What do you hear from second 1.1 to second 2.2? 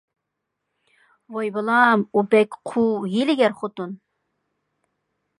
ۋاي بالام،